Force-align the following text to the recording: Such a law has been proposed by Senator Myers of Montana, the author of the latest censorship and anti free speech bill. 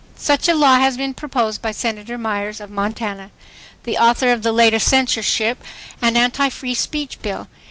Such 0.17 0.49
a 0.49 0.55
law 0.55 0.79
has 0.79 0.97
been 0.97 1.13
proposed 1.13 1.61
by 1.61 1.71
Senator 1.71 2.17
Myers 2.17 2.59
of 2.59 2.71
Montana, 2.71 3.29
the 3.83 3.99
author 3.99 4.31
of 4.31 4.41
the 4.41 4.51
latest 4.51 4.87
censorship 4.87 5.63
and 6.01 6.17
anti 6.17 6.49
free 6.49 6.73
speech 6.73 7.21
bill. 7.21 7.47